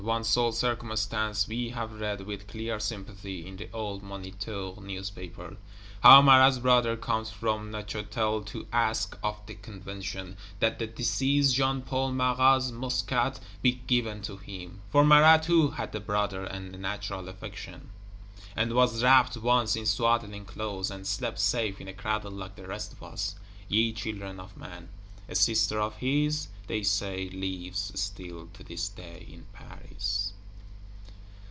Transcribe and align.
One 0.03 0.23
sole 0.23 0.51
circumstance 0.51 1.47
we 1.47 1.69
have 1.69 1.99
read 2.01 2.21
with 2.21 2.47
clear 2.47 2.79
sympathy, 2.79 3.45
in 3.45 3.57
the 3.57 3.69
old 3.71 4.01
Moniteur 4.01 4.73
Newspaper: 4.81 5.57
how 6.01 6.23
Marat's 6.23 6.57
Brother 6.57 6.97
comes 6.97 7.29
from 7.29 7.71
Neuchâtel 7.71 8.43
to 8.47 8.65
ask 8.73 9.15
of 9.23 9.35
the 9.45 9.53
Convention, 9.53 10.37
"that 10.59 10.79
the 10.79 10.87
deceased 10.87 11.53
Jean 11.55 11.83
Paul 11.83 12.13
Marat's 12.13 12.71
musket 12.71 13.39
be 13.61 13.73
given 13.73 14.23
to 14.23 14.37
him." 14.37 14.81
For 14.89 15.03
Marat 15.05 15.43
too 15.43 15.69
had 15.69 15.93
a 15.93 15.99
brother 15.99 16.45
and 16.45 16.79
natural 16.81 17.29
affections; 17.29 17.87
and 18.55 18.73
was 18.73 19.03
wrapped 19.03 19.37
once 19.37 19.75
in 19.75 19.85
swaddling 19.85 20.45
clothes, 20.45 20.89
and 20.89 21.05
slept 21.05 21.37
safe 21.39 21.79
in 21.79 21.87
a 21.87 21.93
cradle 21.93 22.31
like 22.31 22.55
the 22.55 22.65
rest 22.65 22.91
of 22.91 23.03
us. 23.03 23.35
Ye 23.69 23.93
children 23.93 24.39
of 24.39 24.57
men! 24.57 24.89
A 25.29 25.35
sister 25.35 25.79
of 25.79 25.97
his, 25.97 26.47
they 26.67 26.83
say, 26.83 27.29
lives 27.29 27.91
still 27.99 28.49
to 28.53 28.63
this 28.63 28.89
day 28.89 29.25
in 29.29 29.45
Paris. 29.53 30.33